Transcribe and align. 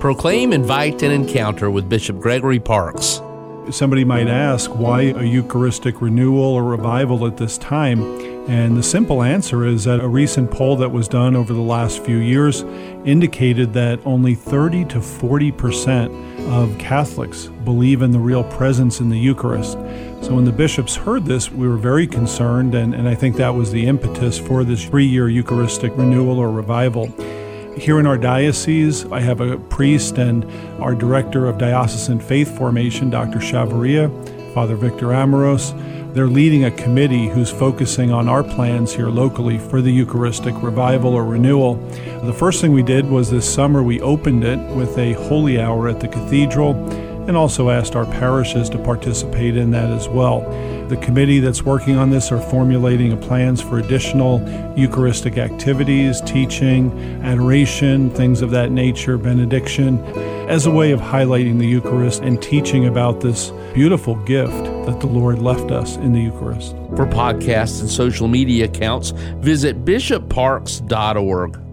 Proclaim, 0.00 0.54
invite, 0.54 1.02
and 1.02 1.12
encounter 1.12 1.70
with 1.70 1.86
Bishop 1.86 2.18
Gregory 2.18 2.58
Parkes. 2.58 3.20
Somebody 3.70 4.02
might 4.02 4.28
ask, 4.28 4.70
why 4.70 5.02
a 5.02 5.22
Eucharistic 5.22 6.00
renewal 6.00 6.54
or 6.54 6.64
revival 6.64 7.26
at 7.26 7.36
this 7.36 7.58
time? 7.58 8.00
And 8.48 8.78
the 8.78 8.82
simple 8.82 9.22
answer 9.22 9.66
is 9.66 9.84
that 9.84 10.00
a 10.00 10.08
recent 10.08 10.50
poll 10.50 10.76
that 10.76 10.90
was 10.90 11.06
done 11.06 11.36
over 11.36 11.52
the 11.52 11.60
last 11.60 12.02
few 12.02 12.16
years 12.16 12.62
indicated 13.04 13.74
that 13.74 14.00
only 14.06 14.34
30 14.34 14.86
to 14.86 15.02
40 15.02 15.52
percent 15.52 16.10
of 16.48 16.78
Catholics 16.78 17.48
believe 17.64 18.00
in 18.00 18.10
the 18.10 18.18
real 18.18 18.44
presence 18.44 19.00
in 19.00 19.10
the 19.10 19.18
Eucharist. 19.18 19.72
So 20.22 20.34
when 20.34 20.46
the 20.46 20.52
bishops 20.52 20.96
heard 20.96 21.26
this, 21.26 21.52
we 21.52 21.68
were 21.68 21.76
very 21.76 22.06
concerned, 22.06 22.74
and, 22.74 22.94
and 22.94 23.06
I 23.06 23.14
think 23.14 23.36
that 23.36 23.54
was 23.54 23.70
the 23.70 23.86
impetus 23.86 24.38
for 24.38 24.64
this 24.64 24.82
three 24.82 25.06
year 25.06 25.28
Eucharistic 25.28 25.94
renewal 25.94 26.38
or 26.38 26.50
revival. 26.50 27.14
Here 27.76 28.00
in 28.00 28.06
our 28.06 28.18
diocese, 28.18 29.06
I 29.12 29.20
have 29.20 29.40
a 29.40 29.56
priest 29.56 30.18
and 30.18 30.44
our 30.82 30.94
director 30.94 31.46
of 31.46 31.56
diocesan 31.56 32.18
faith 32.18 32.56
formation, 32.58 33.10
Dr. 33.10 33.38
Chavarria, 33.38 34.10
Father 34.52 34.74
Victor 34.74 35.06
Amoros. 35.06 35.72
They're 36.12 36.26
leading 36.26 36.64
a 36.64 36.72
committee 36.72 37.28
who's 37.28 37.50
focusing 37.50 38.10
on 38.10 38.28
our 38.28 38.42
plans 38.42 38.92
here 38.92 39.08
locally 39.08 39.58
for 39.58 39.80
the 39.80 39.92
Eucharistic 39.92 40.60
revival 40.60 41.14
or 41.14 41.24
renewal. 41.24 41.76
The 42.24 42.32
first 42.32 42.60
thing 42.60 42.72
we 42.72 42.82
did 42.82 43.08
was 43.08 43.30
this 43.30 43.50
summer 43.50 43.84
we 43.84 44.00
opened 44.00 44.42
it 44.42 44.58
with 44.74 44.98
a 44.98 45.12
holy 45.12 45.60
hour 45.60 45.88
at 45.88 46.00
the 46.00 46.08
cathedral 46.08 46.74
and 47.28 47.36
also 47.36 47.70
asked 47.70 47.96
our 47.96 48.06
parishes 48.06 48.68
to 48.70 48.78
participate 48.78 49.56
in 49.56 49.70
that 49.70 49.90
as 49.90 50.08
well. 50.08 50.40
The 50.88 50.96
committee 50.96 51.38
that's 51.38 51.62
working 51.62 51.96
on 51.96 52.10
this 52.10 52.32
are 52.32 52.40
formulating 52.40 53.16
plans 53.20 53.62
for 53.62 53.78
additional 53.78 54.40
Eucharistic 54.76 55.38
activities, 55.38 56.20
teaching, 56.22 56.92
adoration, 57.22 58.10
things 58.10 58.42
of 58.42 58.50
that 58.50 58.70
nature, 58.72 59.16
benediction, 59.16 59.98
as 60.48 60.66
a 60.66 60.70
way 60.70 60.90
of 60.90 61.00
highlighting 61.00 61.58
the 61.58 61.66
Eucharist 61.66 62.22
and 62.22 62.42
teaching 62.42 62.86
about 62.86 63.20
this 63.20 63.52
beautiful 63.72 64.16
gift 64.24 64.64
that 64.86 64.98
the 64.98 65.06
Lord 65.06 65.38
left 65.38 65.70
us 65.70 65.96
in 65.96 66.12
the 66.12 66.20
Eucharist. 66.20 66.72
For 66.96 67.06
podcasts 67.06 67.80
and 67.80 67.88
social 67.88 68.26
media 68.26 68.64
accounts, 68.64 69.10
visit 69.10 69.84
bishopparkes.org. 69.84 71.69